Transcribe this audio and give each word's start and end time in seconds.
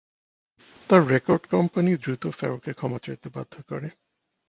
তার 0.89 1.01
record 1.07 1.43
company 1.53 1.91
দ্রুত 2.03 2.23
ফেরোকে 2.37 2.71
ক্ষমা 2.73 2.99
চাইতে 3.05 3.27
বাধ্য 3.35 3.53
করে। 3.69 3.89